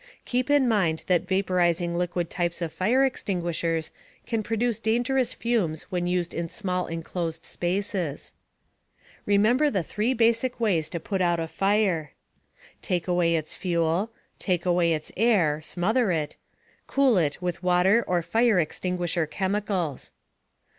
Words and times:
Keep 0.25 0.49
in 0.49 0.67
mind 0.67 1.03
that 1.05 1.27
vaporizing 1.27 1.93
liquid 1.93 2.27
types 2.27 2.59
of 2.59 2.73
fire 2.73 3.05
extinguishers 3.05 3.91
can 4.25 4.41
produce 4.41 4.79
dangerous 4.79 5.35
fumes 5.35 5.83
when 5.91 6.07
used 6.07 6.33
in 6.33 6.49
small 6.49 6.87
enclosed 6.87 7.45
spaces. 7.45 8.33
Remember 9.27 9.69
the 9.69 9.83
3 9.83 10.15
basic 10.15 10.59
ways 10.59 10.89
to 10.89 10.99
put 10.99 11.21
out 11.21 11.39
a 11.39 11.47
fire: 11.47 12.13
* 12.45 12.81
Take 12.91 13.07
away 13.07 13.35
its 13.35 13.53
fuel. 13.53 14.09
* 14.25 14.39
Take 14.49 14.65
away 14.65 14.91
its 14.93 15.11
air 15.15 15.61
(smother 15.61 16.11
it). 16.11 16.35
* 16.63 16.87
Cool 16.87 17.19
it 17.19 17.39
with 17.39 17.61
water 17.61 18.03
or 18.07 18.23
fire 18.23 18.57
extinguisher 18.59 19.27
chemicals. 19.27 20.13